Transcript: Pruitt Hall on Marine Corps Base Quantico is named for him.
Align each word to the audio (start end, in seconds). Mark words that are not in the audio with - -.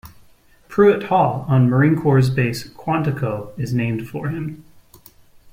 Pruitt 0.67 1.03
Hall 1.09 1.45
on 1.47 1.69
Marine 1.69 1.95
Corps 1.95 2.27
Base 2.33 2.67
Quantico 2.69 3.51
is 3.55 3.71
named 3.71 4.09
for 4.09 4.29
him. 4.29 4.65